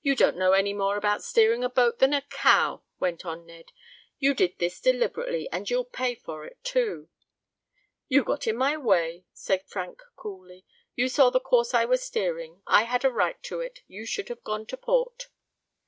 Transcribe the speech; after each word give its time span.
"You 0.00 0.14
don't 0.14 0.36
know 0.36 0.52
any 0.52 0.72
more 0.72 0.96
about 0.96 1.24
steering 1.24 1.64
a 1.64 1.68
boat 1.68 1.98
than 1.98 2.12
a 2.12 2.22
cow!" 2.22 2.84
went 3.00 3.26
on 3.26 3.44
Ned. 3.46 3.72
"You 4.16 4.32
did 4.32 4.60
this 4.60 4.80
deliberately, 4.80 5.48
and 5.50 5.68
you'll 5.68 5.84
pay 5.84 6.14
for 6.14 6.44
it, 6.46 6.62
too." 6.62 7.08
"You 8.06 8.22
got 8.22 8.46
in 8.46 8.56
my 8.56 8.76
way," 8.76 9.24
said 9.32 9.64
Frank 9.66 10.02
coolly. 10.14 10.64
"You 10.94 11.08
saw 11.08 11.30
the 11.30 11.40
course 11.40 11.74
I 11.74 11.84
was 11.84 12.00
steering. 12.04 12.62
I 12.68 12.84
had 12.84 13.04
a 13.04 13.10
right 13.10 13.42
to 13.42 13.58
it. 13.60 13.80
You 13.88 14.06
should 14.06 14.28
have 14.28 14.44
gone 14.44 14.66
to 14.66 14.76
port." 14.76 15.30